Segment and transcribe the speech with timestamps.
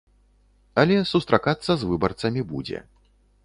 [0.83, 2.79] Але сустракацца з выбарцамі будзе.